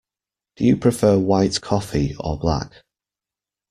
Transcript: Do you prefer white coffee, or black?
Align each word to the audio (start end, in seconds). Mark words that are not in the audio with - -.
Do 0.55 0.65
you 0.65 0.77
prefer 0.77 1.19
white 1.19 1.61
coffee, 1.61 2.15
or 2.19 2.39
black? 2.39 2.71